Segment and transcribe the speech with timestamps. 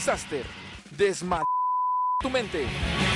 [0.00, 0.46] Disaster.
[0.90, 1.44] Desma...
[2.22, 3.09] tu mente.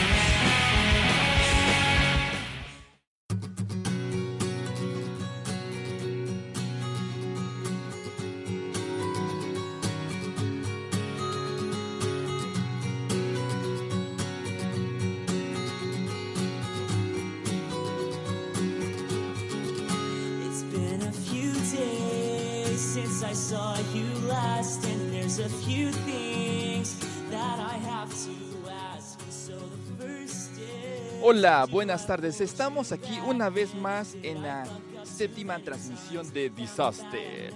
[31.26, 32.42] Hola, buenas tardes.
[32.42, 34.64] Estamos aquí una vez más en la
[35.04, 37.50] séptima transmisión de Disaster.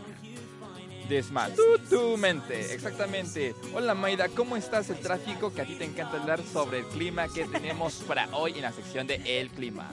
[1.09, 3.55] Desma, tu, tu mente, exactamente.
[3.73, 4.91] Hola Maida, ¿cómo estás?
[4.91, 8.53] El tráfico que a ti te encanta hablar sobre el clima que tenemos para hoy
[8.57, 9.91] en la sección de El Clima.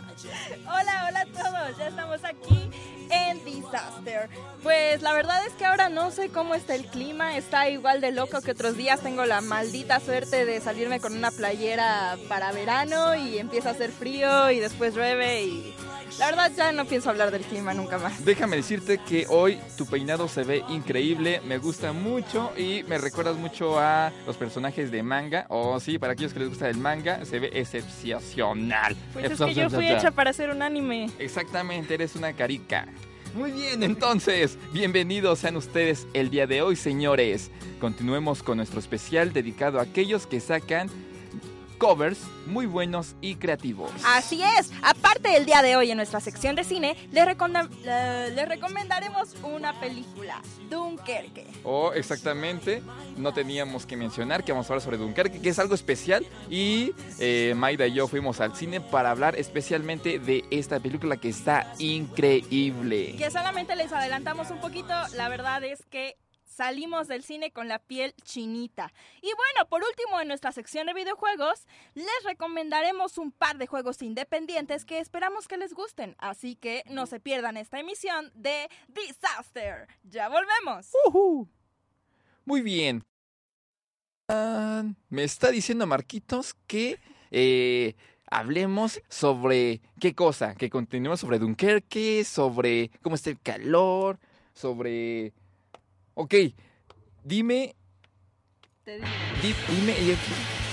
[0.66, 2.70] Hola, hola a todos, ya estamos aquí
[3.10, 4.30] en Disaster.
[4.62, 8.12] Pues la verdad es que ahora no sé cómo está el clima, está igual de
[8.12, 9.00] loco que otros días.
[9.00, 13.92] Tengo la maldita suerte de salirme con una playera para verano y empieza a hacer
[13.92, 15.74] frío y después llueve y
[16.20, 18.24] la verdad ya no pienso hablar del clima nunca más.
[18.24, 23.36] Déjame decirte que hoy tu peinado se ve increíble, me gusta mucho y me recuerdas
[23.38, 25.46] mucho a los personajes de manga.
[25.50, 28.96] O sí, para aquellos que les gusta el manga, se ve excepcional.
[29.14, 31.10] Pues es que yo fui hecha para hacer un anime.
[31.20, 32.88] Exactamente, eres una carica.
[33.36, 37.52] Muy bien, entonces, bienvenidos sean ustedes el día de hoy, señores.
[37.82, 40.90] Continuemos con nuestro especial dedicado a aquellos que sacan
[41.78, 43.92] covers muy buenos y creativos.
[44.06, 44.72] Así es.
[44.82, 47.26] Aparte el día de hoy en nuestra sección de cine, les
[48.48, 51.48] recomendaremos una película, Dunkerque.
[51.64, 52.82] Oh, exactamente.
[53.18, 56.26] No teníamos que mencionar que vamos a hablar sobre Dunkerque, que es algo especial.
[56.50, 61.30] Y eh, Maida y yo fuimos al cine para hablar especialmente de esta película que
[61.30, 63.16] está increíble.
[63.18, 66.18] Que solamente les adelantamos un poquito, la verdad es que
[66.56, 68.94] salimos del cine con la piel chinita.
[69.22, 74.02] Y bueno, por último en nuestra sección de videojuegos, les recomendaremos un par de juegos
[74.02, 76.16] independientes que esperamos que les gusten.
[76.18, 79.88] Así que no se pierdan esta emisión de Disaster.
[80.04, 80.92] Ya volvemos.
[81.08, 81.50] Ujú.
[82.46, 83.04] Muy bien.
[85.10, 87.00] Me está diciendo Marquitos que
[87.32, 87.96] eh,
[88.32, 94.20] hablemos sobre qué cosa, que continuemos sobre Dunkerque, sobre cómo está el calor,
[94.54, 95.34] sobre...
[96.16, 96.34] Ok,
[97.24, 97.76] dime,
[98.84, 99.08] Te digo.
[99.42, 100.14] di- dime, ¿qué,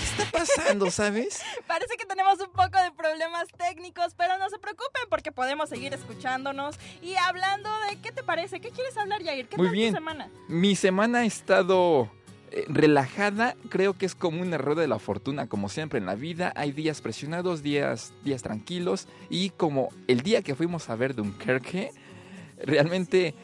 [0.05, 1.43] está pasando, sabes?
[1.67, 5.93] Parece que tenemos un poco de problemas técnicos, pero no se preocupen porque podemos seguir
[5.95, 9.91] escuchándonos y hablando de qué te parece, qué quieres hablar, Yair, qué Muy tal bien.
[9.93, 10.31] tu semana.
[10.47, 12.09] Mi semana ha estado
[12.53, 16.15] eh, relajada, creo que es como una rueda de la fortuna, como siempre en la
[16.15, 16.53] vida.
[16.55, 21.91] Hay días presionados, días, días tranquilos, y como el día que fuimos a ver Dunkerque,
[22.65, 23.35] realmente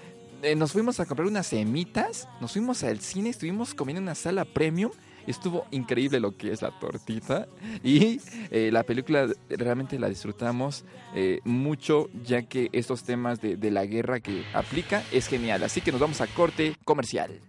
[0.42, 4.14] eh, nos fuimos a comprar unas semitas, nos fuimos al cine, estuvimos comiendo en una
[4.14, 4.90] sala premium.
[5.26, 7.48] Estuvo increíble lo que es la tortita
[7.82, 8.18] y
[8.50, 13.84] eh, la película realmente la disfrutamos eh, mucho ya que estos temas de, de la
[13.84, 15.64] guerra que aplica es genial.
[15.64, 17.40] Así que nos vamos a corte comercial.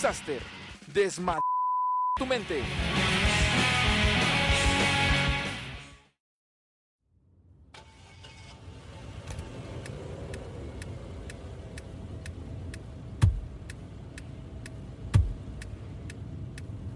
[0.00, 0.40] Disaster,
[0.90, 1.38] desma
[2.16, 2.64] tu mente.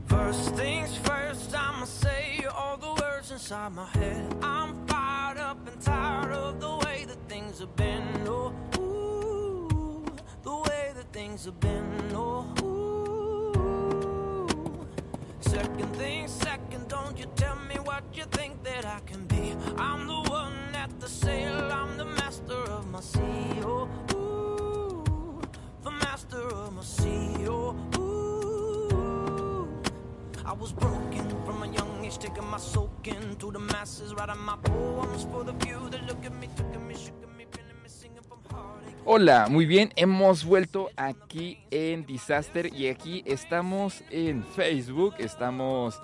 [0.07, 4.35] First things first, I'ma say all the words inside my head.
[4.43, 8.03] I'm fired up and tired of the way that things have been.
[8.27, 10.07] Oh, ooh,
[10.43, 12.14] the way that things have been.
[30.47, 32.57] I was broken from a young age, taking my
[33.51, 36.49] the masses, my poems for the few that look at me,
[36.89, 36.97] me.
[39.05, 46.01] Hola, muy bien, hemos vuelto aquí en Disaster y aquí estamos en Facebook, estamos...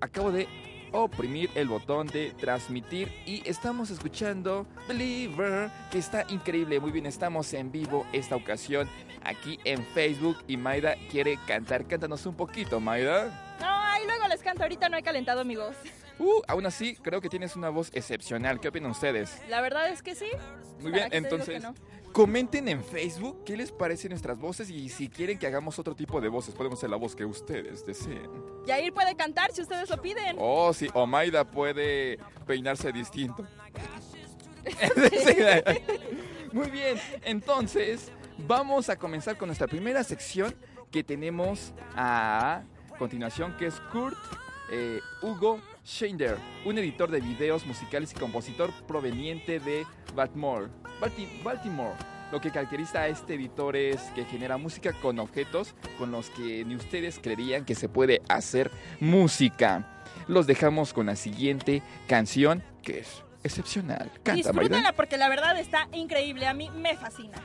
[0.00, 0.46] Acabo de
[0.92, 7.52] oprimir el botón de transmitir y estamos escuchando Believer, que está increíble, muy bien, estamos
[7.54, 8.88] en vivo esta ocasión
[9.24, 13.56] aquí en Facebook y Maida quiere cantar, cántanos un poquito, Maida.
[13.60, 15.76] No, ahí luego les canto, ahorita no he calentado mi voz.
[16.18, 19.42] Uh, aún así, creo que tienes una voz excepcional, ¿qué opinan ustedes?
[19.48, 20.28] La verdad es que sí.
[20.80, 21.62] Muy ¿Para bien, entonces...
[21.62, 21.74] no?
[22.16, 26.18] Comenten en Facebook qué les parecen nuestras voces y si quieren que hagamos otro tipo
[26.18, 28.30] de voces, podemos hacer la voz que ustedes deseen.
[28.66, 30.34] Yair puede cantar si ustedes lo piden.
[30.38, 33.46] Oh, sí, o Maida puede peinarse distinto.
[36.54, 40.54] Muy bien, entonces vamos a comenzar con nuestra primera sección
[40.90, 42.62] que tenemos a
[42.98, 44.16] continuación, que es Kurt
[44.70, 49.86] eh, Hugo Schender, un editor de videos musicales y compositor proveniente de
[50.16, 50.66] Baltimore.
[51.00, 51.94] Balti- Baltimore.
[52.32, 56.64] Lo que caracteriza a este editor es que genera música con objetos con los que
[56.64, 60.02] ni ustedes creerían que se puede hacer música.
[60.26, 64.10] Los dejamos con la siguiente canción que es excepcional.
[64.24, 64.32] Canta.
[64.50, 66.48] Disfrútenla porque la verdad está increíble.
[66.48, 67.40] A mí me fascina.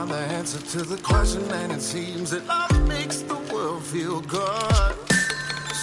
[0.00, 4.20] Find the answer to the question, and it seems that love makes the world feel
[4.22, 4.94] good.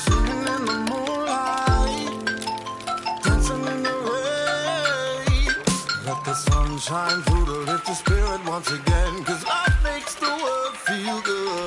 [0.06, 2.26] Singing in the moonlight,
[3.24, 5.54] dancing in the rain.
[6.06, 10.34] Let the sun shine through to lift your spirit once again, cause love makes the
[10.44, 11.67] world feel good.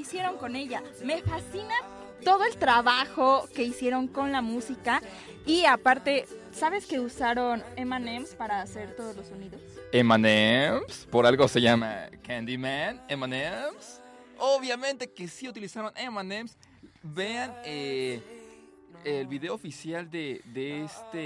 [0.00, 0.82] Hicieron con ella.
[1.04, 1.74] Me fascina
[2.24, 5.02] todo el trabajo que hicieron con la música
[5.46, 9.60] y aparte, ¿sabes que usaron M&M's para hacer todos los sonidos?
[9.92, 14.00] M&M's, por algo se llama Candyman, M&M's.
[14.38, 16.56] Obviamente que sí utilizaron M&M's.
[17.02, 18.20] Vean eh,
[19.04, 21.18] el video oficial de, de, este,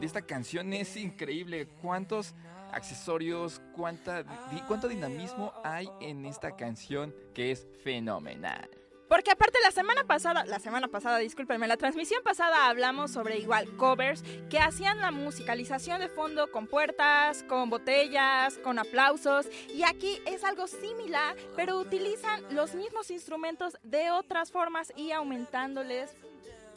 [0.00, 1.68] de esta canción, es increíble.
[1.80, 2.34] ¿Cuántos
[2.72, 8.68] accesorios, cuánta, di- cuánto dinamismo hay en esta canción que es fenomenal?
[9.08, 13.68] Porque aparte la semana pasada, la semana pasada, discúlpenme, la transmisión pasada hablamos sobre igual
[13.76, 20.18] covers que hacían la musicalización de fondo con puertas, con botellas, con aplausos y aquí
[20.24, 26.16] es algo similar, pero utilizan los mismos instrumentos de otras formas y aumentándoles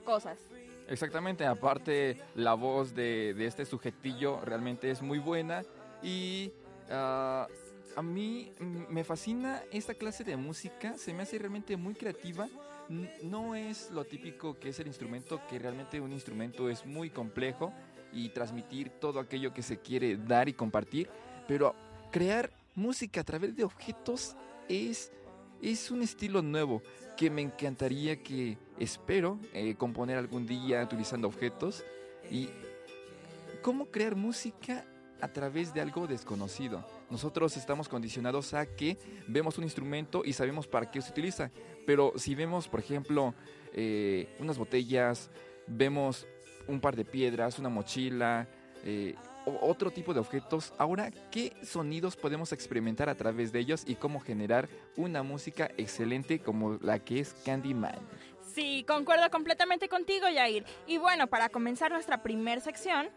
[0.04, 0.38] cosas.
[0.90, 5.64] Exactamente, aparte la voz de, de este sujetillo realmente es muy buena
[6.04, 6.52] y
[6.90, 7.48] ah,
[7.96, 8.54] a mí
[8.90, 12.48] me fascina esta clase de música, se me hace realmente muy creativa.
[13.24, 17.74] No es lo típico que es el instrumento, que realmente un instrumento es muy complejo
[18.14, 21.10] y transmitir todo aquello que se quiere dar y compartir,
[21.48, 21.74] pero
[22.12, 24.36] crear música a través de objetos
[24.70, 25.12] es,
[25.62, 26.82] es un estilo nuevo
[27.18, 31.84] que me encantaría que espero eh, componer algún día utilizando objetos
[32.30, 32.50] y
[33.62, 34.86] cómo crear música
[35.26, 36.86] a través de algo desconocido.
[37.10, 41.50] Nosotros estamos condicionados a que vemos un instrumento y sabemos para qué se utiliza,
[41.88, 43.34] pero si vemos, por ejemplo,
[43.74, 45.32] eh, unas botellas,
[45.66, 46.28] vemos
[46.68, 48.48] un par de piedras, una mochila,
[48.84, 49.16] eh,
[49.62, 54.20] otro tipo de objetos, ahora, ¿qué sonidos podemos experimentar a través de ellos y cómo
[54.20, 57.98] generar una música excelente como la que es Candyman?
[58.54, 60.66] Sí, concuerdo completamente contigo, Yair.
[60.86, 63.10] Y bueno, para comenzar nuestra primer sección...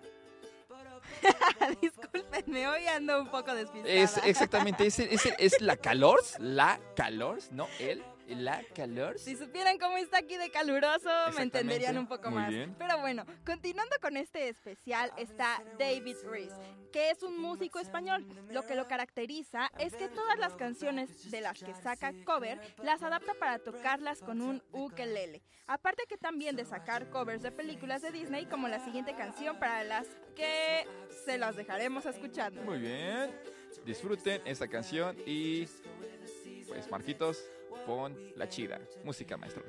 [1.80, 3.94] Discúlpenme, hoy ando un poco despistada.
[3.94, 8.02] Es exactamente, es, es, es la calors, la calors, no él,
[8.34, 9.22] la calors.
[9.22, 12.50] Si supieran cómo está aquí de caluroso, me entenderían un poco Muy más.
[12.50, 12.74] bien.
[12.78, 16.52] Pero bueno, continuando con este especial está David Rees,
[16.92, 18.26] que es un músico español.
[18.50, 23.02] Lo que lo caracteriza es que todas las canciones de las que saca cover las
[23.02, 25.42] adapta para tocarlas con un ukelele.
[25.66, 29.84] Aparte que también de sacar covers de películas de Disney como la siguiente canción para
[29.84, 30.86] las que
[31.24, 32.62] se las dejaremos escuchando.
[32.62, 33.30] Muy bien,
[33.84, 35.66] disfruten esta canción y
[36.66, 37.42] pues Marquitos,
[37.86, 39.64] pon la chida, música maestro.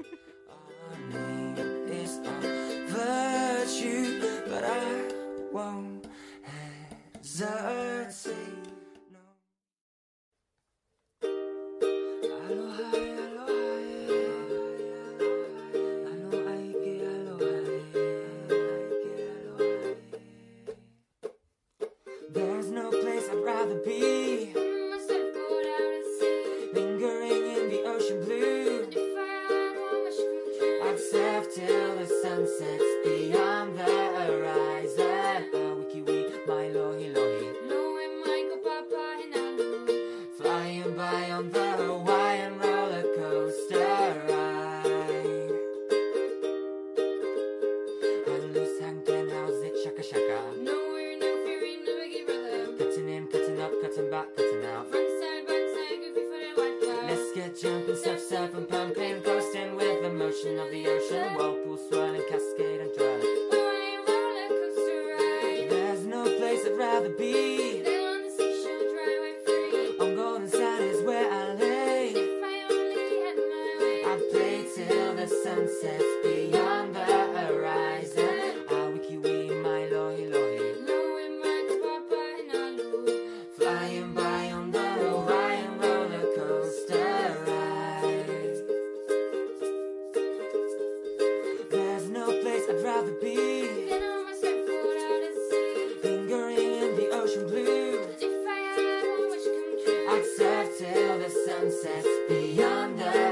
[102.28, 103.29] Beyond the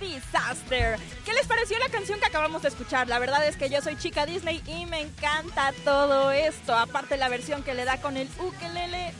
[0.00, 0.98] Disaster.
[1.24, 3.08] ¿Qué les pareció la canción que acabamos de escuchar?
[3.08, 6.74] La verdad es que yo soy chica Disney y me encanta todo esto.
[6.74, 9.12] Aparte la versión que le da con el ukelele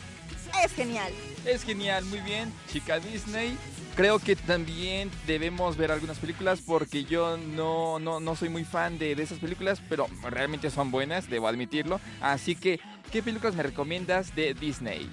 [0.65, 1.13] es genial.
[1.45, 3.59] Es genial, muy bien, chica Disney.
[3.99, 8.97] Creo que también debemos ver algunas películas porque yo no, no, no soy muy fan
[8.97, 12.01] de, de esas películas, pero realmente son buenas, debo admitirlo.
[12.21, 12.79] Así que,
[13.11, 15.11] ¿qué películas me recomiendas de Disney?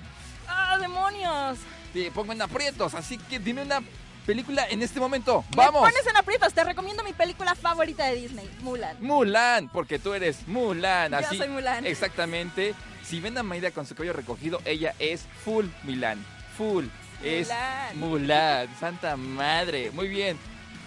[0.47, 1.57] ¡Ah, demonios!
[1.93, 3.81] Te pongo en aprietos, así que dime una
[4.23, 5.43] película en este momento.
[5.49, 5.81] Me ¡Vamos!
[5.81, 8.97] pones en aprietos, te recomiendo mi película favorita de Disney, Mulan.
[9.01, 11.11] Mulan, porque tú eres Mulan.
[11.11, 11.87] Yo Así, soy Mulan.
[11.87, 12.75] Exactamente.
[13.03, 16.23] Si ven a Maida con su cabello recogido, ella es full Milan.
[16.55, 16.85] Full.
[17.25, 17.49] Es
[17.95, 17.99] Mulan.
[17.99, 18.75] Mulan.
[18.79, 19.91] Santa madre.
[19.91, 20.37] Muy bien.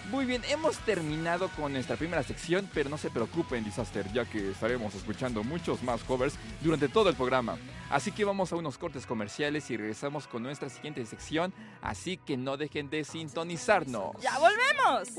[0.09, 4.49] Muy bien, hemos terminado con nuestra primera sección, pero no se preocupen, Disaster, ya que
[4.49, 7.59] estaremos escuchando muchos más covers durante todo el programa.
[7.91, 12.37] Así que vamos a unos cortes comerciales y regresamos con nuestra siguiente sección, así que
[12.37, 14.15] no dejen de sintonizarnos.
[14.19, 15.09] ¡Ya volvemos!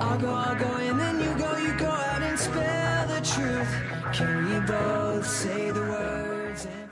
[0.00, 3.72] I'll go, I'll go, and then you go, you go out and spell the truth.
[4.12, 6.90] Can we both say the words and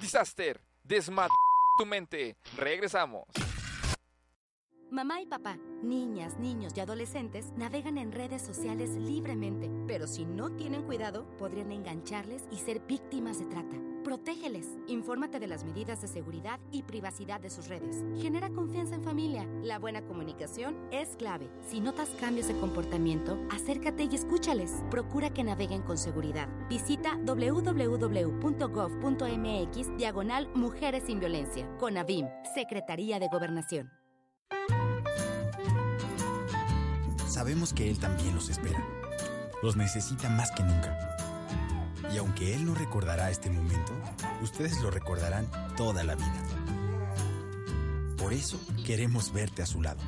[0.00, 1.30] Disaster, desmat
[1.78, 2.36] tu mente.
[2.58, 3.41] Regresamos.
[4.92, 10.50] Mamá y papá, niñas, niños y adolescentes navegan en redes sociales libremente, pero si no
[10.50, 13.74] tienen cuidado, podrían engancharles y ser víctimas de trata.
[14.04, 18.04] Protégeles, infórmate de las medidas de seguridad y privacidad de sus redes.
[18.20, 19.48] Genera confianza en familia.
[19.62, 21.48] La buena comunicación es clave.
[21.66, 24.84] Si notas cambios de comportamiento, acércate y escúchales.
[24.90, 26.50] Procura que naveguen con seguridad.
[26.68, 28.36] Visita www.gov.mx
[29.96, 31.66] diagonal Mujeres sin Violencia.
[31.78, 34.02] Con AVIM, Secretaría de Gobernación.
[37.32, 38.86] Sabemos que Él también los espera.
[39.62, 41.16] Los necesita más que nunca.
[42.12, 43.94] Y aunque Él no recordará este momento,
[44.42, 46.44] ustedes lo recordarán toda la vida.
[48.18, 50.02] Por eso queremos verte a su lado.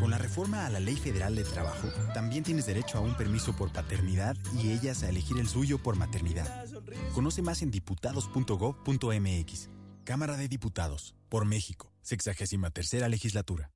[0.00, 3.52] Con la reforma a la Ley Federal de Trabajo, también tienes derecho a un permiso
[3.52, 6.66] por paternidad y ellas a elegir el suyo por maternidad.
[7.14, 9.68] Conoce más en diputados.gov.mx.
[10.02, 13.70] Cámara de Diputados, por México, 63 legislatura.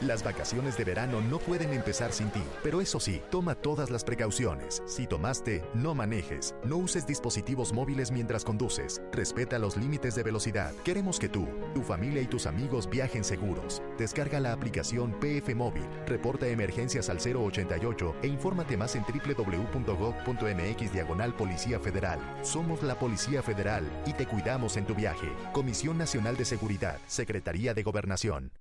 [0.00, 4.04] Las vacaciones de verano no pueden empezar sin ti, pero eso sí, toma todas las
[4.04, 4.80] precauciones.
[4.86, 10.72] Si tomaste, no manejes, no uses dispositivos móviles mientras conduces, respeta los límites de velocidad.
[10.84, 13.82] Queremos que tú, tu familia y tus amigos viajen seguros.
[13.98, 21.34] Descarga la aplicación PF Móvil, reporta emergencias al 088 e infórmate más en www.gov.mx diagonal
[21.34, 22.20] Policía Federal.
[22.42, 25.28] Somos la Policía Federal y te cuidamos en tu viaje.
[25.52, 28.52] Comisión Nacional de Seguridad, Secretaría de Gobernación.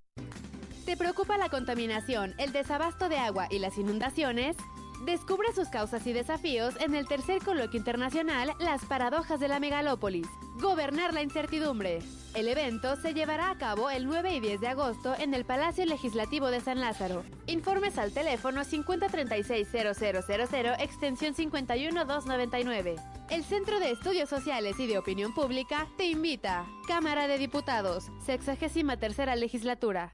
[0.87, 4.55] ¿Te preocupa la contaminación, el desabasto de agua y las inundaciones?
[5.03, 10.27] Descubre sus causas y desafíos en el tercer coloquio internacional Las paradojas de la megalópolis.
[10.61, 11.99] Gobernar la incertidumbre.
[12.35, 15.85] El evento se llevará a cabo el 9 y 10 de agosto en el Palacio
[15.85, 17.25] Legislativo de San Lázaro.
[17.47, 22.95] Informes al teléfono 5036-0000 extensión 51299.
[23.29, 26.65] El Centro de Estudios Sociales y de Opinión Pública te invita.
[26.87, 30.13] Cámara de Diputados, 63 legislatura.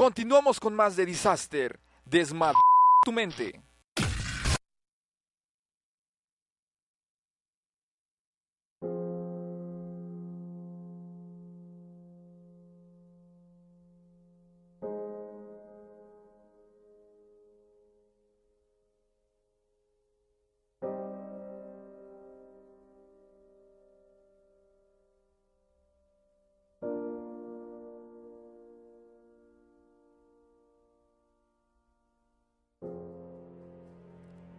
[0.00, 1.78] Continuamos con más de Disaster.
[2.06, 2.54] Desmad
[3.04, 3.60] tu mente.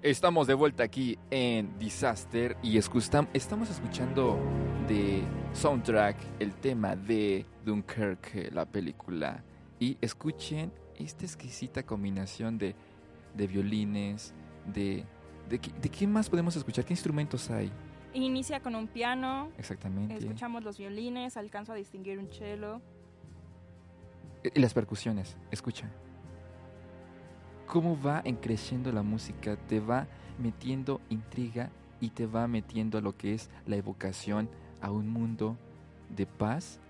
[0.03, 4.39] Estamos de vuelta aquí en Disaster y estamos escuchando
[4.87, 5.21] de
[5.53, 9.43] soundtrack el tema de Dunkirk, la película.
[9.79, 12.73] Y escuchen esta exquisita combinación de,
[13.35, 14.33] de violines,
[14.73, 15.05] de,
[15.47, 16.83] de, de qué más podemos escuchar?
[16.83, 17.71] ¿Qué instrumentos hay?
[18.15, 20.17] Inicia con un piano, Exactamente.
[20.17, 22.81] escuchamos los violines, alcanzo a distinguir un cello.
[24.43, 25.91] Y las percusiones, escucha.
[27.71, 30.05] Cómo va creciendo la música, te va
[30.37, 31.69] metiendo intriga
[32.01, 34.49] y te va metiendo a lo que es la evocación
[34.81, 35.55] a un mundo
[36.09, 36.81] de paz,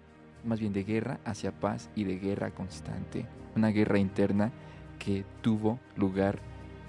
[0.44, 3.28] más bien de guerra hacia paz y de guerra constante.
[3.56, 4.52] Una guerra interna
[4.98, 6.40] que tuvo lugar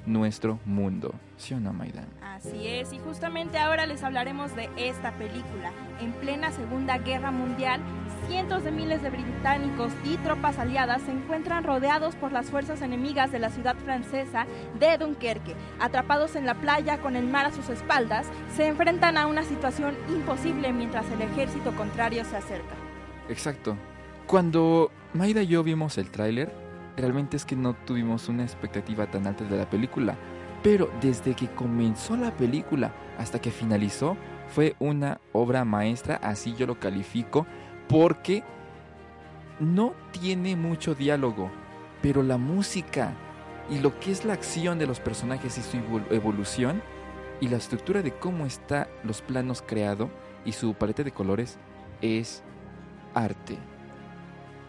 [0.07, 1.13] nuestro mundo.
[1.37, 2.07] ¿Sí o no, Maida?
[2.23, 5.71] Así es, y justamente ahora les hablaremos de esta película.
[6.01, 7.83] En plena Segunda Guerra Mundial,
[8.27, 13.33] cientos de miles de británicos y tropas aliadas se encuentran rodeados por las fuerzas enemigas
[13.33, 14.47] de la ciudad francesa
[14.79, 15.55] de Dunkerque.
[15.81, 19.95] Atrapados en la playa con el mar a sus espaldas, se enfrentan a una situación
[20.09, 22.75] imposible mientras el ejército contrario se acerca.
[23.29, 23.77] Exacto.
[24.27, 26.53] Cuando Maida y yo vimos el tráiler,
[26.97, 30.17] realmente es que no tuvimos una expectativa tan alta de la película.
[30.63, 34.17] Pero desde que comenzó la película hasta que finalizó,
[34.49, 37.47] fue una obra maestra, así yo lo califico,
[37.93, 38.43] porque
[39.61, 41.51] no tiene mucho diálogo,
[42.01, 43.13] pero la música
[43.71, 46.83] y lo que es la acción de los personajes y su evol- evolución
[47.41, 50.11] y la estructura de cómo está los planos creado
[50.45, 51.59] y su paleta de colores
[52.01, 52.43] es
[53.15, 53.59] arte.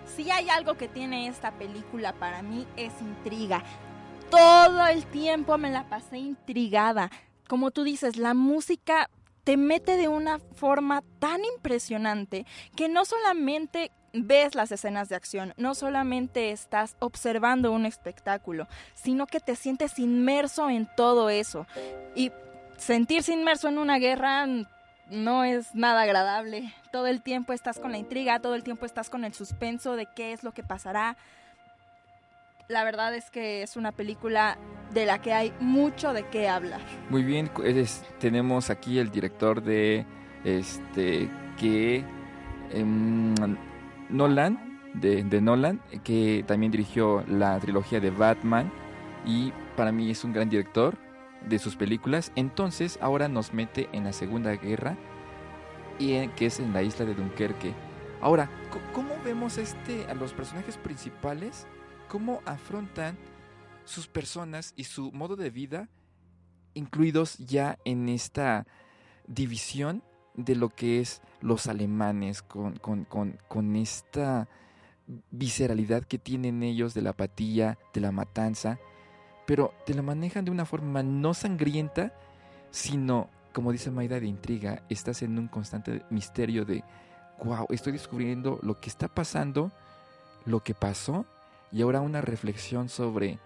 [0.06, 3.64] Si hay algo que tiene esta película para mí es intriga.
[4.30, 7.10] Todo el tiempo me la pasé intrigada.
[7.48, 9.10] Como tú dices, la música
[9.44, 15.54] te mete de una forma tan impresionante que no solamente ves las escenas de acción,
[15.58, 21.66] no solamente estás observando un espectáculo, sino que te sientes inmerso en todo eso.
[22.16, 22.32] Y
[22.78, 24.46] sentirse inmerso en una guerra
[25.10, 26.74] no es nada agradable.
[26.92, 30.06] Todo el tiempo estás con la intriga, todo el tiempo estás con el suspenso de
[30.06, 31.18] qué es lo que pasará.
[32.74, 34.58] La verdad es que es una película
[34.96, 36.82] de la que hay mucho de qué hablar.
[37.08, 37.52] Muy bien,
[38.20, 40.08] tenemos aquí el director de
[40.44, 42.04] este que
[42.72, 43.36] em,
[44.10, 48.72] Nolan de, Nolan que también dirigió la trilogía de Batman
[49.24, 50.98] y para mí es un gran director
[51.48, 52.32] de sus películas.
[52.36, 54.98] Entonces ahora nos mete en la Segunda Guerra
[56.00, 57.72] y que es en la isla de Dunkerque.
[58.20, 58.50] Ahora,
[58.94, 61.68] ¿cómo vemos este a los personajes principales?
[62.14, 63.18] ¿Cómo afrontan
[63.86, 65.90] sus personas y su modo de vida
[66.76, 68.68] incluidos ya en esta
[69.26, 70.04] división
[70.36, 74.48] de lo que es los alemanes, con, con- con- con esta
[75.32, 78.78] visceralidad que tienen ellos de la apatía, de la matanza,
[79.48, 82.14] pero te la manejan de una forma no sangrienta,
[82.70, 84.84] sino, como dice Maida, de intriga.
[84.88, 86.84] Estás en un constante misterio de,
[87.44, 89.72] wow, estoy descubriendo lo que está pasando,
[90.46, 91.26] lo que pasó,
[91.74, 93.40] y ahora una reflexión sobre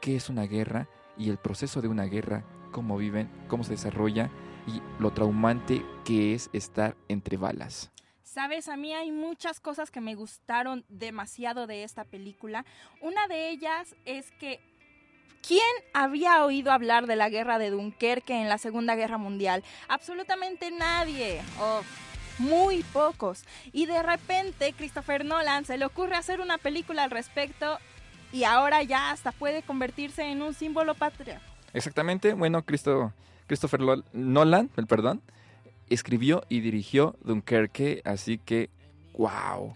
[0.00, 4.30] qué es una guerra y el proceso de una guerra, cómo viven, cómo se desarrolla
[4.66, 7.92] y lo traumante que es estar entre balas.
[8.22, 12.64] Sabes, a mí hay muchas cosas que me gustaron demasiado de esta película.
[13.00, 14.60] Una de ellas es que
[15.46, 15.62] ¿quién
[15.94, 19.62] había oído hablar de la guerra de Dunkerque en la Segunda Guerra Mundial?
[19.88, 21.40] Absolutamente nadie.
[21.60, 21.82] O
[22.38, 23.44] muy pocos.
[23.72, 27.78] Y de repente Christopher Nolan se le ocurre hacer una película al respecto
[28.32, 31.36] y ahora ya hasta puede convertirse en un símbolo patrio.
[31.72, 33.12] Exactamente, bueno, Cristo,
[33.46, 33.80] Christopher
[34.12, 35.22] Nolan, el perdón,
[35.88, 38.70] escribió y dirigió Dunkerque, así que,
[39.14, 39.74] wow.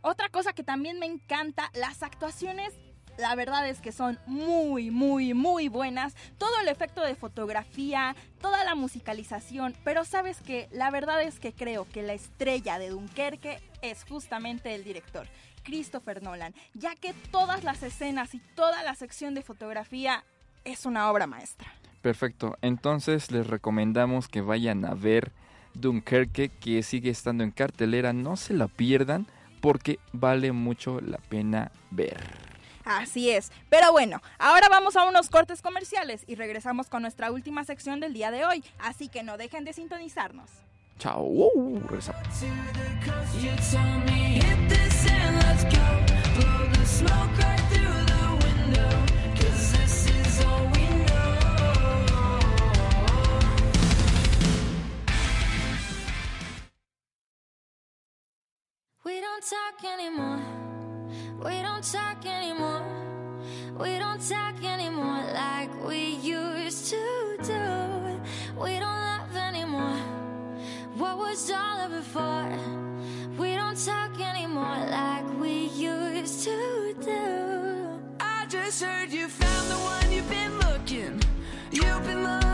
[0.00, 2.72] Otra cosa que también me encanta, las actuaciones,
[3.18, 6.14] la verdad es que son muy, muy, muy buenas.
[6.38, 11.52] Todo el efecto de fotografía, toda la musicalización, pero sabes que la verdad es que
[11.52, 15.26] creo que la estrella de Dunkerque es justamente el director.
[15.64, 20.24] Christopher Nolan, ya que todas las escenas y toda la sección de fotografía
[20.64, 21.72] es una obra maestra.
[22.02, 25.32] Perfecto, entonces les recomendamos que vayan a ver
[25.74, 29.26] Dunkerque, que sigue estando en cartelera, no se la pierdan
[29.60, 32.55] porque vale mucho la pena ver.
[32.86, 33.50] Así es.
[33.68, 38.14] Pero bueno, ahora vamos a unos cortes comerciales y regresamos con nuestra última sección del
[38.14, 38.64] día de hoy.
[38.78, 40.48] Así que no dejen de sintonizarnos.
[40.98, 41.22] Chao.
[41.22, 41.80] Uh.
[59.04, 60.55] We don't talk anymore.
[61.44, 62.82] We don't talk anymore.
[63.78, 68.20] We don't talk anymore like we used to do.
[68.60, 69.98] We don't love anymore.
[70.96, 72.58] What was all of it for?
[73.38, 78.00] We don't talk anymore like we used to do.
[78.18, 81.22] I just heard you found the one you've been looking.
[81.70, 82.45] You've been looking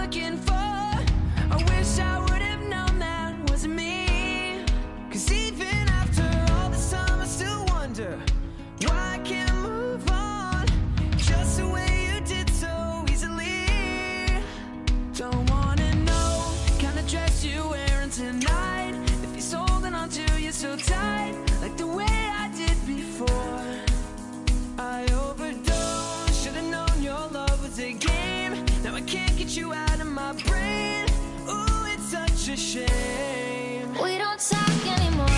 [32.75, 35.29] We don't talk anymore.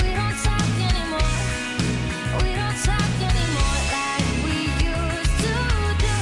[0.00, 1.32] We don't talk anymore.
[2.40, 4.56] We don't talk anymore like we
[4.88, 5.54] used to
[6.00, 6.16] do.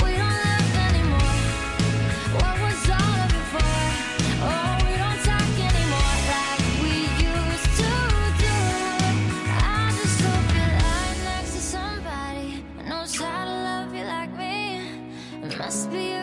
[0.00, 1.36] We don't laugh anymore.
[2.32, 3.76] What was all of it for?
[4.40, 6.94] Oh, we don't talk anymore like we
[7.28, 7.92] used to
[8.40, 8.56] do.
[9.52, 14.32] I just hope you're lying next to somebody who knows how to love you like
[14.38, 14.88] me.
[15.42, 16.13] It must be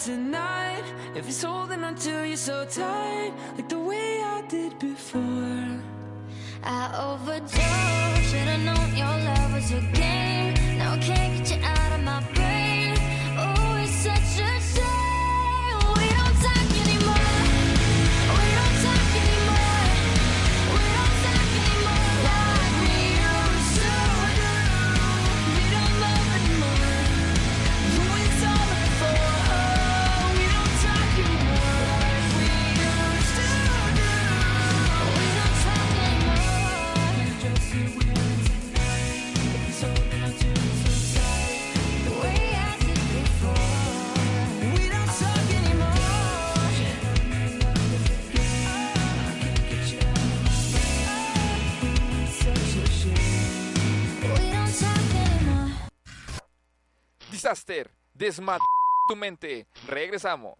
[0.00, 0.82] tonight.
[1.14, 5.78] If he's holding on to you so tight, like the way I did before.
[6.64, 8.30] I overdosed.
[8.30, 10.54] Should've known your love was a game.
[10.78, 11.39] Now I can't
[57.50, 58.60] Disaster, desmad
[59.08, 59.66] tu mente.
[59.88, 60.54] Regresamos.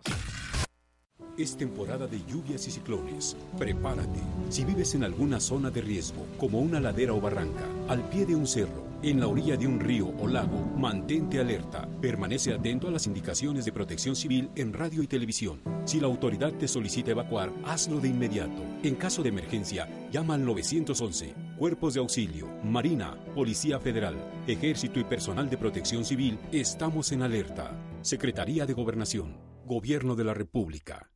[1.40, 3.35] Es temporada de lluvias y ciclones.
[3.57, 4.20] Prepárate.
[4.50, 8.37] Si vives en alguna zona de riesgo, como una ladera o barranca, al pie de
[8.37, 11.88] un cerro, en la orilla de un río o lago, mantente alerta.
[12.03, 15.62] Permanece atento a las indicaciones de protección civil en radio y televisión.
[15.87, 18.62] Si la autoridad te solicita evacuar, hazlo de inmediato.
[18.83, 21.35] En caso de emergencia, llama al 911.
[21.57, 27.72] Cuerpos de auxilio, Marina, Policía Federal, Ejército y personal de protección civil, estamos en alerta.
[28.03, 31.11] Secretaría de Gobernación, Gobierno de la República.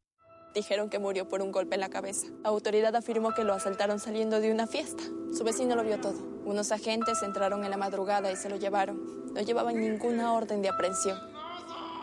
[0.54, 2.28] Dijeron que murió por un golpe en la cabeza.
[2.42, 5.02] La autoridad afirmó que lo asaltaron saliendo de una fiesta.
[5.36, 6.18] Su vecino lo vio todo.
[6.44, 9.32] Unos agentes entraron en la madrugada y se lo llevaron.
[9.34, 11.18] No llevaban ninguna orden de aprehensión.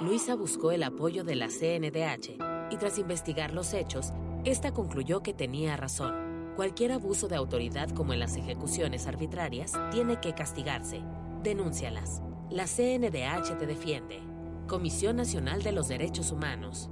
[0.02, 2.38] Luisa buscó el apoyo de la CNDH
[2.72, 4.12] y tras investigar los hechos,
[4.44, 6.54] esta concluyó que tenía razón.
[6.56, 11.02] Cualquier abuso de autoridad como en las ejecuciones arbitrarias tiene que castigarse.
[11.44, 12.22] Denúncialas.
[12.50, 14.20] La CNDH te defiende.
[14.68, 16.90] Comisión Nacional de los Derechos Humanos.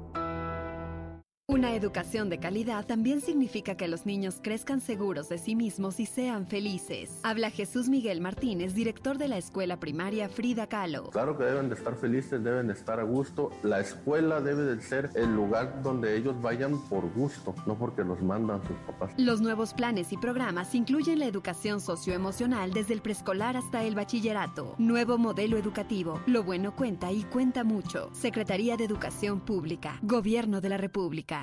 [1.49, 6.05] Una educación de calidad también significa que los niños crezcan seguros de sí mismos y
[6.05, 7.19] sean felices.
[7.23, 11.09] Habla Jesús Miguel Martínez, director de la escuela primaria Frida Kahlo.
[11.09, 13.49] Claro que deben de estar felices, deben de estar a gusto.
[13.63, 18.21] La escuela debe de ser el lugar donde ellos vayan por gusto, no porque los
[18.21, 19.11] mandan sus papás.
[19.17, 24.75] Los nuevos planes y programas incluyen la educación socioemocional desde el preescolar hasta el bachillerato.
[24.77, 26.21] Nuevo modelo educativo.
[26.27, 28.11] Lo bueno cuenta y cuenta mucho.
[28.13, 29.97] Secretaría de Educación Pública.
[30.03, 31.38] Gobierno de la República.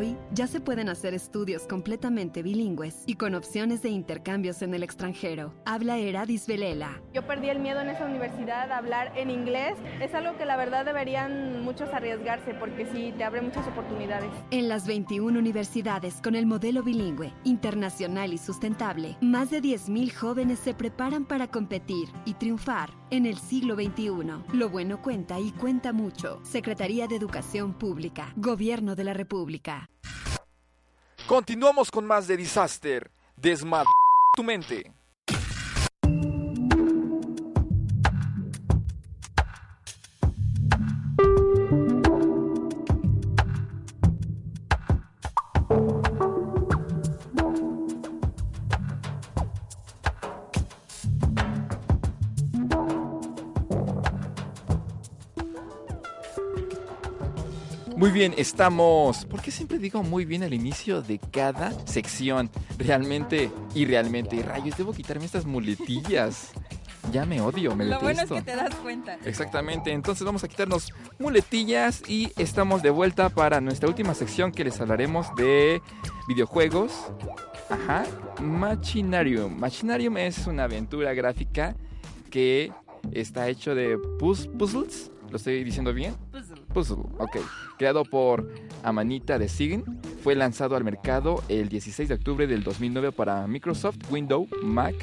[0.00, 4.82] Hoy ya se pueden hacer estudios completamente bilingües y con opciones de intercambios en el
[4.82, 5.54] extranjero.
[5.64, 7.00] Habla Eradis Velela.
[7.14, 9.78] Yo perdí el miedo en esa universidad a hablar en inglés.
[10.02, 14.30] Es algo que la verdad deberían muchos arriesgarse porque sí te abre muchas oportunidades.
[14.50, 20.58] En las 21 universidades con el modelo bilingüe, internacional y sustentable, más de 10.000 jóvenes
[20.58, 24.56] se preparan para competir y triunfar en el siglo XXI.
[24.56, 26.40] Lo bueno cuenta y cuenta mucho.
[26.42, 29.90] Secretaría de Educación Pública, Gobierno de la República.
[31.26, 33.10] Continuamos con más de Disaster.
[33.36, 33.84] Desmad
[34.36, 34.99] tu mente.
[58.20, 59.24] Bien, estamos.
[59.24, 62.50] ¿Por qué siempre digo muy bien al inicio de cada sección?
[62.76, 64.36] Realmente y realmente.
[64.36, 66.50] Y rayos, debo quitarme estas muletillas.
[67.12, 68.34] Ya me odio, me Lo bueno es detesto.
[68.34, 69.16] que te das cuenta.
[69.24, 74.64] Exactamente, entonces vamos a quitarnos muletillas y estamos de vuelta para nuestra última sección que
[74.64, 75.80] les hablaremos de
[76.28, 76.92] videojuegos.
[77.70, 78.04] Ajá,
[78.42, 79.58] Machinarium.
[79.58, 81.74] Machinarium es una aventura gráfica
[82.30, 82.70] que
[83.12, 85.10] está hecho de puz- puzzles.
[85.30, 86.14] ¿Lo estoy diciendo bien?
[86.72, 87.36] Puzzle, ok.
[87.78, 88.48] Creado por
[88.82, 89.84] Amanita de Sign,
[90.22, 94.94] fue lanzado al mercado el 16 de octubre del 2009 para Microsoft, Windows, Mac,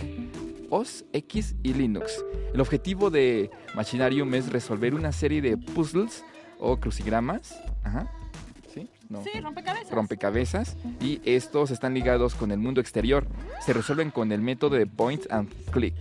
[0.69, 2.23] OS X y Linux.
[2.53, 6.23] El objetivo de Machinarium es resolver una serie de puzzles
[6.59, 7.55] o crucigramas.
[7.83, 8.11] Ajá.
[8.73, 8.89] ¿Sí?
[9.09, 9.23] No.
[9.23, 9.91] Sí, rompecabezas.
[9.91, 10.77] Rompecabezas.
[11.01, 13.27] Y estos están ligados con el mundo exterior.
[13.61, 15.95] Se resuelven con el método de point and click.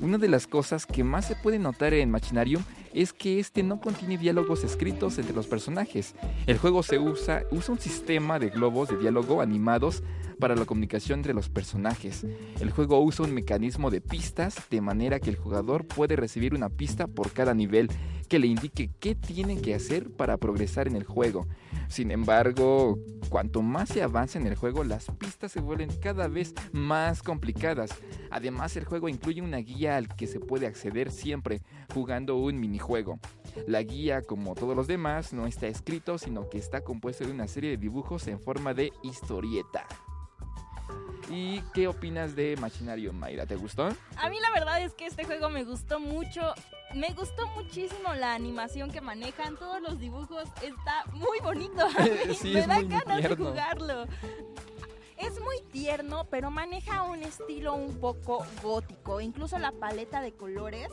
[0.00, 2.62] Una de las cosas que más se puede notar en Machinarium
[2.94, 6.14] es que este no contiene diálogos escritos entre los personajes.
[6.46, 10.02] El juego se usa, usa un sistema de globos de diálogo animados
[10.42, 12.26] para la comunicación entre los personajes.
[12.58, 16.68] El juego usa un mecanismo de pistas de manera que el jugador puede recibir una
[16.68, 17.88] pista por cada nivel
[18.28, 21.46] que le indique qué tiene que hacer para progresar en el juego.
[21.86, 26.54] Sin embargo, cuanto más se avanza en el juego, las pistas se vuelven cada vez
[26.72, 27.92] más complicadas.
[28.32, 31.62] Además, el juego incluye una guía al que se puede acceder siempre
[31.94, 33.20] jugando un minijuego.
[33.68, 37.46] La guía, como todos los demás, no está escrito, sino que está compuesto de una
[37.46, 39.86] serie de dibujos en forma de historieta.
[41.30, 43.46] ¿Y qué opinas de Machinarium, Mayra?
[43.46, 43.88] ¿Te gustó?
[44.16, 46.54] A mí la verdad es que este juego me gustó mucho.
[46.94, 51.82] Me gustó muchísimo la animación que manejan, todos los dibujos, está muy bonito.
[51.82, 51.88] A
[52.26, 54.04] mí Sí, me dan ganas de jugarlo.
[55.16, 59.20] Es muy tierno, pero maneja un estilo un poco gótico.
[59.20, 60.88] Incluso la paleta de colores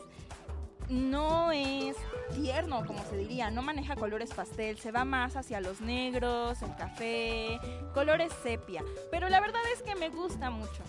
[0.90, 1.96] no es
[2.36, 3.52] tierno, como se diría.
[3.52, 7.60] No maneja colores pastel, se va más hacia los negros, el café,
[7.94, 8.84] colores sepia.
[9.12, 10.84] Pero la verdad es que me gusta mucho.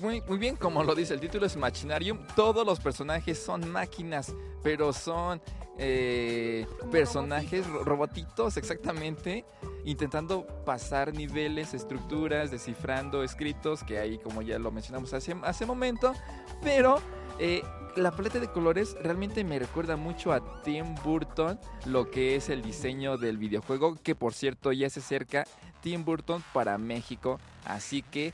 [0.00, 2.18] Muy, muy bien, como lo dice el título, es Machinarium.
[2.34, 5.40] Todos los personajes son máquinas, pero son
[5.78, 9.44] eh, personajes ro- robotitos, exactamente,
[9.84, 16.12] intentando pasar niveles, estructuras, descifrando escritos, que ahí, como ya lo mencionamos hace, hace momento,
[16.62, 17.00] pero...
[17.38, 17.62] eh,
[17.96, 22.62] la paleta de colores realmente me recuerda mucho a Tim Burton, lo que es el
[22.62, 25.44] diseño del videojuego, que por cierto ya se acerca
[25.80, 28.32] Tim Burton para México, así que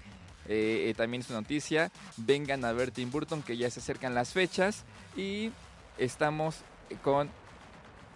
[0.49, 1.93] eh, eh, también es una noticia.
[2.17, 4.85] Vengan a ver Tim Burton, que ya se acercan las fechas.
[5.17, 5.53] Y
[5.99, 6.57] estamos
[7.03, 7.31] con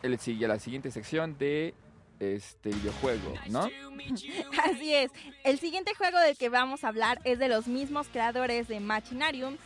[0.02, 1.74] el, la siguiente sección de
[2.18, 3.60] este videojuego, ¿no?
[4.64, 5.10] Así es.
[5.44, 9.56] El siguiente juego del que vamos a hablar es de los mismos creadores de Machinarium,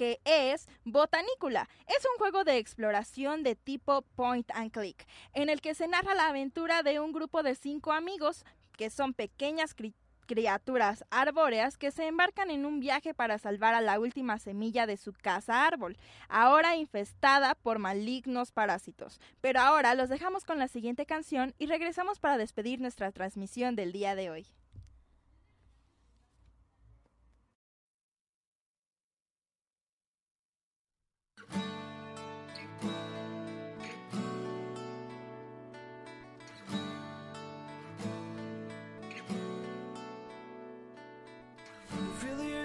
[0.00, 1.68] que es Botanicula.
[1.86, 6.14] Es un juego de exploración de tipo point and click, en el que se narra
[6.14, 8.46] la aventura de un grupo de cinco amigos
[8.78, 9.92] que son pequeñas cri-
[10.24, 14.96] criaturas arbóreas que se embarcan en un viaje para salvar a la última semilla de
[14.96, 15.98] su casa árbol,
[16.30, 19.20] ahora infestada por malignos parásitos.
[19.42, 23.92] Pero ahora los dejamos con la siguiente canción y regresamos para despedir nuestra transmisión del
[23.92, 24.46] día de hoy.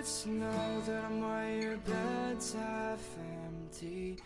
[0.06, 3.02] To know that my your bed's half
[3.48, 4.18] empty.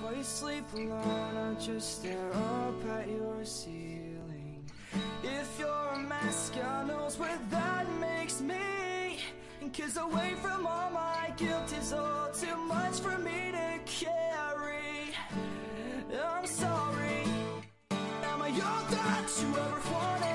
[0.00, 4.64] While you sleep alone, I just stare up at your ceiling.
[5.24, 9.18] If you're a mess, God knows where that makes me.
[9.60, 15.16] And Cause away from all my guilt is all too much for me to carry.
[16.16, 17.24] I'm sorry.
[17.90, 20.33] Am I all that you ever wanted?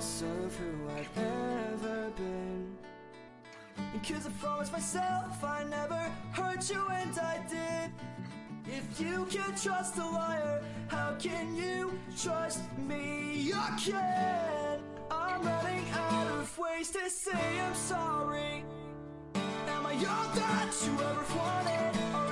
[0.00, 2.74] Less of who I've ever been.
[4.02, 7.90] Cause I promised myself I never hurt you and I did.
[8.66, 14.80] If you can trust a liar, how can you trust me again?
[15.10, 18.64] I'm running out of ways to say I'm sorry.
[19.34, 22.29] Am I all that you ever wanted?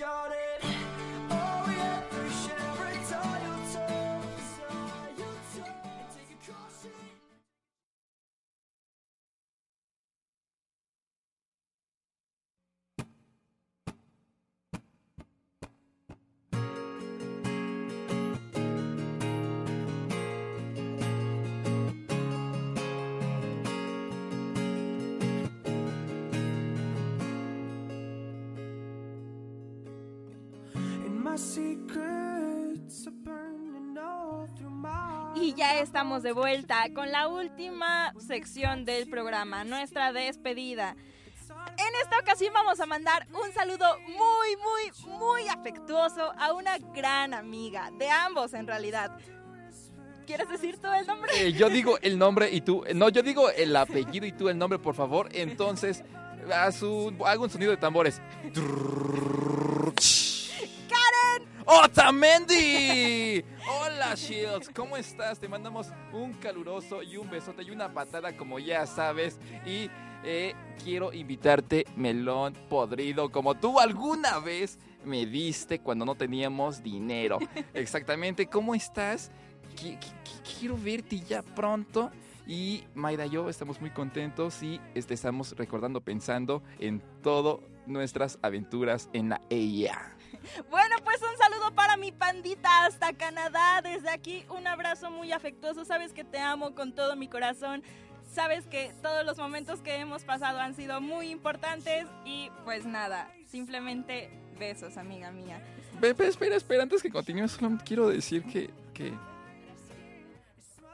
[0.00, 0.43] Long that you forgot it?
[35.34, 40.94] Y ya estamos de vuelta con la última sección del programa, nuestra despedida.
[41.76, 47.34] En esta ocasión vamos a mandar un saludo muy, muy, muy afectuoso a una gran
[47.34, 49.18] amiga, de ambos en realidad.
[50.26, 51.32] ¿Quieres decir tú el nombre?
[51.34, 52.84] Eh, yo digo el nombre y tú.
[52.94, 55.28] No, yo digo el apellido y tú el nombre, por favor.
[55.32, 56.04] Entonces,
[56.54, 58.22] haz un, hago un sonido de tambores.
[61.66, 63.44] ¡Otamendi!
[63.68, 64.70] Hola, Shields.
[64.74, 65.38] ¿Cómo estás?
[65.38, 69.38] Te mandamos un caluroso y un besote y una patada, como ya sabes.
[69.66, 69.90] Y
[70.24, 77.38] eh, quiero invitarte, melón podrido, como tú alguna vez me diste cuando no teníamos dinero.
[77.74, 78.46] Exactamente.
[78.46, 79.30] ¿Cómo estás?
[79.76, 82.10] Qui- qui- qui- Quiero verte ya pronto.
[82.46, 87.56] Y Mayra y yo estamos muy contentos y este, estamos recordando, pensando en todas
[87.86, 90.14] nuestras aventuras en la EIA.
[90.70, 93.80] Bueno, pues un saludo para mi pandita hasta Canadá.
[93.82, 95.84] Desde aquí, un abrazo muy afectuoso.
[95.84, 97.82] Sabes que te amo con todo mi corazón.
[98.32, 102.06] Sabes que todos los momentos que hemos pasado han sido muy importantes.
[102.24, 105.60] Y pues nada, simplemente besos, amiga mía.
[106.00, 108.70] Ve, espera, espera, antes que continúes, solo quiero decir que,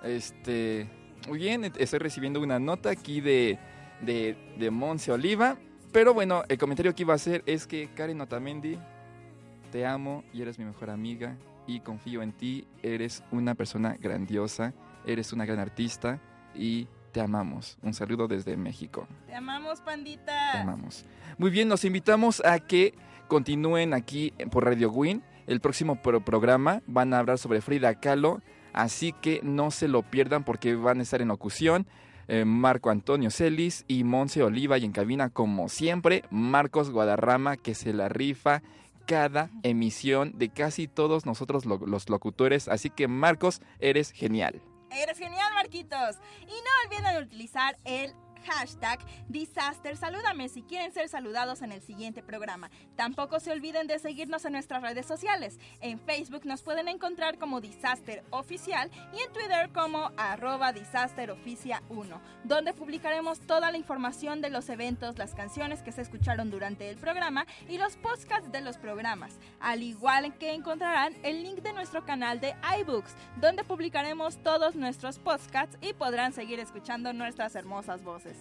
[0.02, 0.88] este,
[1.28, 3.58] muy bien, estoy recibiendo una nota aquí de,
[4.00, 5.56] de, de Monse Oliva,
[5.92, 8.78] pero bueno, el comentario que iba a hacer es que Karen Otamendi,
[9.70, 14.72] te amo y eres mi mejor amiga y confío en ti, eres una persona grandiosa,
[15.06, 16.20] eres una gran artista
[16.54, 17.78] y te amamos.
[17.82, 19.06] Un saludo desde México.
[19.26, 20.52] Te amamos, pandita.
[20.52, 21.04] Te amamos.
[21.38, 22.94] Muy bien, los invitamos a que
[23.28, 25.22] continúen aquí por Radio Win.
[25.46, 28.40] El próximo pro- programa van a hablar sobre Frida Kahlo,
[28.72, 31.86] así que no se lo pierdan porque van a estar en locución.
[32.28, 37.74] eh, Marco Antonio Celis y Monse Oliva y en cabina como siempre Marcos Guadarrama que
[37.74, 38.62] se la rifa
[39.10, 45.18] cada emisión de casi todos nosotros lo- los locutores así que Marcos eres genial Eres
[45.18, 46.16] genial, Marquitos.
[46.42, 49.96] Y no olviden utilizar el hashtag Disaster.
[49.96, 52.70] Salúdame si quieren ser saludados en el siguiente programa.
[52.96, 55.58] Tampoco se olviden de seguirnos en nuestras redes sociales.
[55.80, 61.82] En Facebook nos pueden encontrar como Disaster Oficial y en Twitter como arroba Disaster Oficia
[61.88, 66.88] 1, donde publicaremos toda la información de los eventos, las canciones que se escucharon durante
[66.88, 69.38] el programa y los podcasts de los programas.
[69.60, 75.18] Al igual que encontrarán el link de nuestro canal de iBooks, donde publicaremos todos nuestros
[75.18, 78.39] podcasts y podrán seguir escuchando nuestras hermosas voces.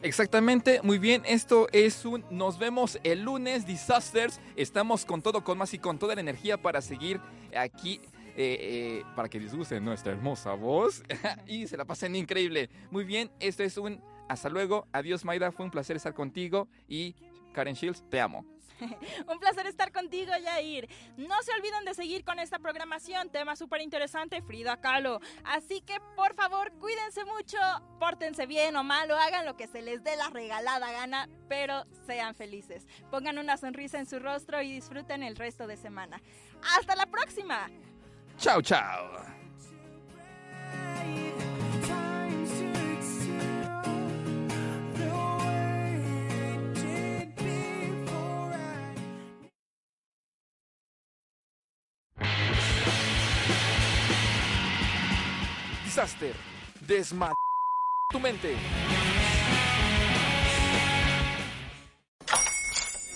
[0.00, 5.58] Exactamente, muy bien, esto es un nos vemos el lunes, Disasters, estamos con todo, con
[5.58, 7.20] más y con toda la energía para seguir
[7.56, 8.00] aquí,
[8.36, 11.02] eh, eh, para que disgusten nuestra hermosa voz
[11.48, 12.70] y se la pasen increíble.
[12.92, 17.16] Muy bien, esto es un hasta luego, adiós Maida, fue un placer estar contigo y
[17.52, 18.44] Karen Shields, te amo.
[19.28, 20.88] Un placer estar contigo, Yair.
[21.16, 25.20] No se olviden de seguir con esta programación, tema súper interesante, Frida Kahlo.
[25.44, 27.58] Así que, por favor, cuídense mucho,
[27.98, 31.84] pórtense bien o mal, o hagan lo que se les dé la regalada gana, pero
[32.06, 32.86] sean felices.
[33.10, 36.20] Pongan una sonrisa en su rostro y disfruten el resto de semana.
[36.78, 37.68] ¡Hasta la próxima!
[38.38, 39.37] Chao, chao.
[55.98, 56.32] Disaster,
[56.86, 57.34] desma
[58.08, 58.54] tu mente.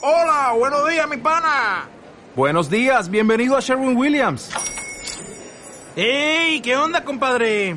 [0.01, 1.89] Hola, buenos días, mi pana.
[2.35, 4.51] Buenos días, bienvenido a Sherwin Williams.
[5.95, 6.61] ¡Ey!
[6.61, 7.77] ¿Qué onda, compadre?